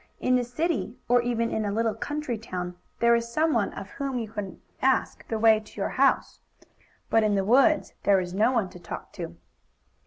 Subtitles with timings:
[0.19, 4.17] In the city, or even in a little country town, there is someone of whom
[4.17, 6.39] you can ask the way to your house.
[7.11, 9.37] But in the woods there is no one to talk to.